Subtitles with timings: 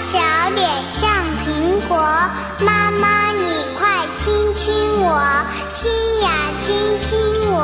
[0.00, 0.16] 小
[0.54, 1.10] 脸像
[1.44, 1.96] 苹果
[2.64, 5.44] 妈妈你快亲亲我
[5.74, 5.90] 亲
[6.22, 7.18] 呀亲亲
[7.50, 7.58] 我。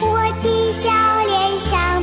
[0.00, 0.06] 我
[0.42, 0.88] 的小
[1.26, 1.95] 脸像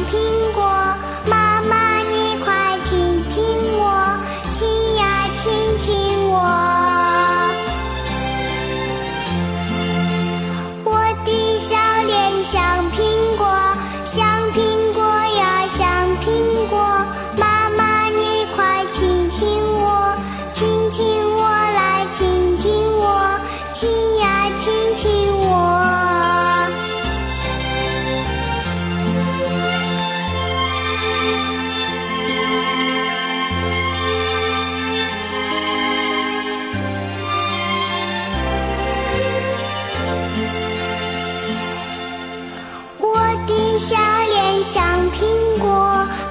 [43.78, 45.68] 笑脸像苹果，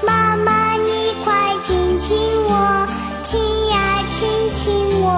[0.06, 2.86] 妈妈你快亲亲我，
[3.24, 5.10] 亲呀亲亲我。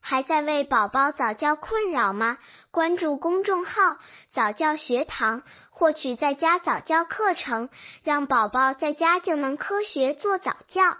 [0.00, 2.38] 还在为宝宝早教困扰吗？
[2.70, 3.98] 关注公众号
[4.32, 7.68] “早教学堂”，获取在家早教课程，
[8.02, 10.96] 让宝宝在家就能科学做早教。